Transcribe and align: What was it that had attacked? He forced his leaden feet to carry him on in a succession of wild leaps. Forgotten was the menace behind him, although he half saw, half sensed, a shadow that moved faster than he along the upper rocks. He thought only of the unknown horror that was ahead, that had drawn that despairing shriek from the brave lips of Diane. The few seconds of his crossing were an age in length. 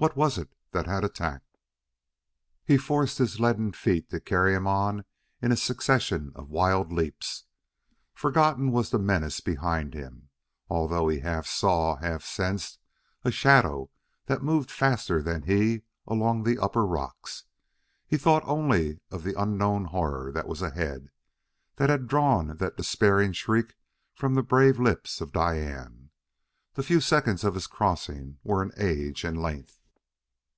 What 0.00 0.16
was 0.16 0.38
it 0.38 0.48
that 0.70 0.86
had 0.86 1.04
attacked? 1.04 1.58
He 2.64 2.78
forced 2.78 3.18
his 3.18 3.38
leaden 3.38 3.72
feet 3.72 4.08
to 4.08 4.18
carry 4.18 4.54
him 4.54 4.66
on 4.66 5.04
in 5.42 5.52
a 5.52 5.56
succession 5.58 6.32
of 6.34 6.48
wild 6.48 6.90
leaps. 6.90 7.44
Forgotten 8.14 8.72
was 8.72 8.88
the 8.88 8.98
menace 8.98 9.40
behind 9.42 9.92
him, 9.92 10.30
although 10.70 11.08
he 11.08 11.18
half 11.18 11.46
saw, 11.46 11.96
half 11.96 12.24
sensed, 12.24 12.78
a 13.24 13.30
shadow 13.30 13.90
that 14.24 14.42
moved 14.42 14.70
faster 14.70 15.20
than 15.22 15.42
he 15.42 15.82
along 16.06 16.44
the 16.44 16.58
upper 16.58 16.86
rocks. 16.86 17.44
He 18.06 18.16
thought 18.16 18.42
only 18.46 19.00
of 19.10 19.22
the 19.22 19.38
unknown 19.38 19.84
horror 19.84 20.32
that 20.32 20.48
was 20.48 20.62
ahead, 20.62 21.10
that 21.76 21.90
had 21.90 22.08
drawn 22.08 22.56
that 22.56 22.78
despairing 22.78 23.32
shriek 23.32 23.74
from 24.14 24.32
the 24.32 24.42
brave 24.42 24.80
lips 24.80 25.20
of 25.20 25.30
Diane. 25.30 26.08
The 26.72 26.82
few 26.82 27.02
seconds 27.02 27.44
of 27.44 27.52
his 27.52 27.66
crossing 27.66 28.38
were 28.42 28.62
an 28.62 28.72
age 28.78 29.26
in 29.26 29.34
length. 29.34 29.76